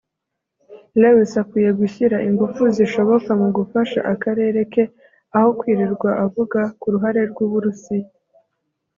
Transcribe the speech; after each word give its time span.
Lewis 1.01 1.33
akwiye 1.43 1.71
gushyira 1.79 2.17
ingufu 2.29 2.61
zishoboka 2.75 3.29
mu 3.41 3.47
gufasha 3.57 3.99
akarere 4.13 4.59
ke 4.73 4.83
aho 5.35 5.49
kwirirwa 5.59 6.09
avuga 6.25 6.59
ku 6.79 6.85
ruhare 6.93 7.21
rw’u 7.31 7.47
Burusiya 7.51 8.07